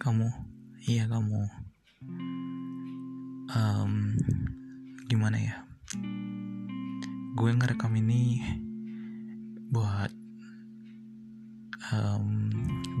kamu, 0.00 0.32
iya 0.88 1.04
kamu. 1.04 1.44
Um, 3.52 4.16
gimana 5.12 5.36
ya? 5.36 5.56
Gue 7.36 7.52
ngerekam 7.52 7.92
ini 8.00 8.40
buat 9.68 10.08
um, 11.92 12.48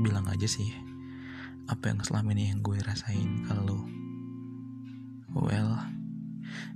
bilang 0.04 0.28
aja 0.28 0.44
sih 0.44 0.76
apa 1.72 1.88
yang 1.88 2.04
selama 2.04 2.36
ini 2.36 2.52
yang 2.52 2.60
gue 2.60 2.76
rasain 2.84 3.48
kalau 3.48 3.88
well 5.32 5.80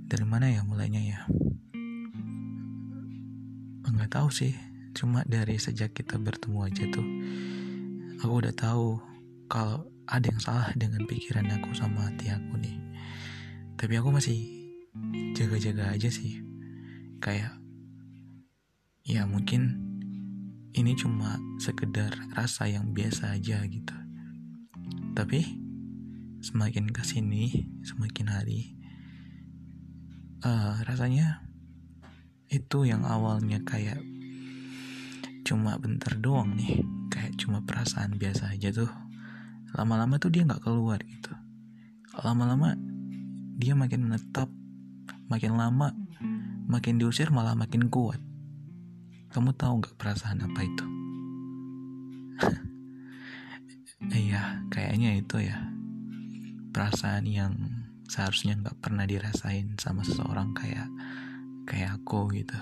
dari 0.09 0.25
mana 0.25 0.49
ya 0.49 0.65
mulainya 0.65 1.01
ya 1.05 1.19
nggak 3.95 4.21
tahu 4.21 4.29
sih 4.29 4.53
cuma 4.95 5.23
dari 5.23 5.55
sejak 5.57 5.95
kita 5.95 6.19
bertemu 6.19 6.59
aja 6.67 6.83
tuh 6.91 7.07
aku 8.25 8.41
udah 8.41 8.57
tahu 8.57 8.97
kalau 9.45 9.85
ada 10.09 10.25
yang 10.25 10.41
salah 10.41 10.73
dengan 10.73 11.05
pikiran 11.05 11.45
aku 11.45 11.77
sama 11.77 12.09
hati 12.09 12.33
aku 12.33 12.57
nih. 12.57 12.73
Tapi 13.77 13.93
aku 14.01 14.09
masih 14.09 14.41
jaga-jaga 15.37 15.93
aja 15.93 16.09
sih. 16.09 16.41
Kayak 17.21 17.53
ya 19.05 19.29
mungkin 19.29 19.77
ini 20.73 20.97
cuma 20.97 21.37
sekedar 21.61 22.17
rasa 22.33 22.65
yang 22.65 22.97
biasa 22.97 23.37
aja 23.37 23.61
gitu. 23.61 23.97
Tapi 25.13 25.45
semakin 26.41 26.89
ke 26.89 27.05
sini 27.05 27.69
semakin 27.85 28.25
hari 28.25 28.73
uh, 30.41 30.81
rasanya 30.81 31.45
itu 32.49 32.89
yang 32.89 33.05
awalnya 33.05 33.61
kayak 33.65 34.01
cuma 35.45 35.77
bentar 35.77 36.17
doang 36.17 36.53
nih 36.57 36.85
cuma 37.35 37.63
perasaan 37.63 38.15
biasa 38.15 38.51
aja 38.55 38.71
tuh. 38.71 38.91
Lama-lama 39.75 40.15
tuh 40.19 40.31
dia 40.31 40.47
nggak 40.47 40.63
keluar 40.63 40.99
gitu. 41.03 41.31
Lama-lama 42.23 42.79
dia 43.55 43.75
makin 43.75 44.07
menetap 44.07 44.47
makin 45.27 45.55
lama 45.55 45.95
makin 46.65 46.97
diusir 46.99 47.29
malah 47.29 47.53
makin 47.53 47.91
kuat. 47.91 48.19
Kamu 49.31 49.51
tahu 49.55 49.83
nggak 49.83 49.95
perasaan 49.99 50.43
apa 50.43 50.59
itu? 50.63 50.85
Iya 54.05 54.61
kayaknya 54.69 55.17
itu 55.17 55.41
ya. 55.41 55.65
Perasaan 56.69 57.25
yang 57.25 57.57
seharusnya 58.05 58.53
nggak 58.53 58.77
pernah 58.77 59.07
dirasain 59.09 59.73
sama 59.81 60.05
seseorang 60.05 60.53
kayak 60.53 60.85
kayak 61.65 61.97
aku 61.97 62.29
gitu. 62.37 62.59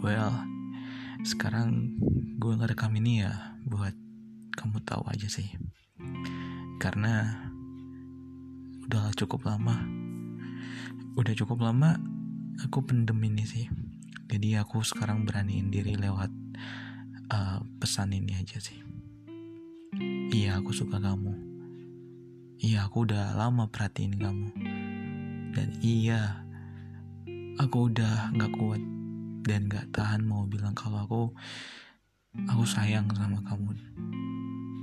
Well 0.00 0.57
sekarang 1.28 1.92
gue 2.40 2.56
ngerekam 2.56 2.88
ini 2.96 3.20
ya 3.20 3.60
buat 3.68 3.92
kamu 4.56 4.80
tahu 4.88 5.04
aja 5.12 5.28
sih. 5.28 5.52
Karena 6.80 7.44
udah 8.88 9.12
cukup 9.12 9.44
lama. 9.44 9.76
Udah 11.20 11.36
cukup 11.36 11.60
lama 11.60 12.00
aku 12.64 12.80
pendem 12.80 13.20
ini 13.28 13.44
sih. 13.44 13.68
Jadi 14.32 14.56
aku 14.56 14.80
sekarang 14.80 15.28
beraniin 15.28 15.68
diri 15.68 16.00
lewat 16.00 16.32
uh, 17.28 17.60
pesan 17.76 18.16
ini 18.16 18.32
aja 18.40 18.56
sih. 18.56 18.80
Iya 20.32 20.64
aku 20.64 20.72
suka 20.72 20.96
kamu. 20.96 21.36
Iya 22.56 22.88
aku 22.88 23.04
udah 23.04 23.36
lama 23.36 23.68
perhatiin 23.68 24.16
kamu. 24.16 24.48
Dan 25.52 25.76
iya 25.84 26.40
aku 27.60 27.92
udah 27.92 28.32
gak 28.32 28.52
kuat 28.56 28.80
dan 29.48 29.64
gak 29.72 29.88
tahan 29.96 30.28
mau 30.28 30.44
bilang 30.44 30.76
kalau 30.76 31.00
aku 31.00 31.22
aku 32.36 32.64
sayang 32.68 33.08
sama 33.16 33.40
kamu. 33.48 33.72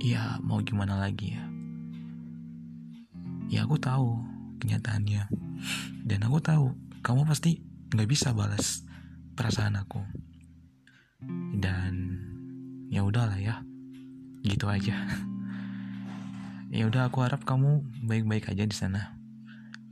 Ya 0.02 0.42
mau 0.42 0.58
gimana 0.60 0.98
lagi 0.98 1.38
ya? 1.38 1.46
Ya 3.46 3.62
aku 3.62 3.78
tahu 3.78 4.18
kenyataannya. 4.58 5.30
Dan 6.02 6.20
aku 6.26 6.42
tahu 6.42 6.74
kamu 7.06 7.22
pasti 7.30 7.62
nggak 7.94 8.10
bisa 8.10 8.34
balas 8.34 8.82
perasaan 9.38 9.78
aku. 9.78 10.02
Dan 11.54 12.18
ya 12.90 13.06
udahlah 13.06 13.38
ya 13.38 13.62
gitu 14.42 14.66
aja. 14.66 14.98
Ya 16.66 16.82
udah 16.90 17.06
aku 17.06 17.22
harap 17.22 17.46
kamu 17.46 17.86
baik-baik 18.04 18.50
aja 18.50 18.66
di 18.66 18.74
sana. 18.74 19.14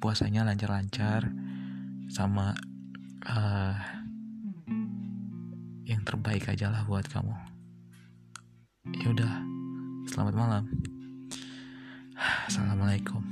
Puasanya 0.03 0.43
lancar-lancar 0.43 1.31
sama 2.11 2.53
uh, 3.31 4.04
yang 5.85 6.05
terbaik 6.05 6.49
aja 6.49 6.69
lah 6.69 6.85
buat 6.85 7.09
kamu. 7.09 7.33
Ya 9.01 9.07
udah 9.13 9.33
selamat 10.09 10.35
malam. 10.37 10.65
Assalamualaikum 12.49 13.24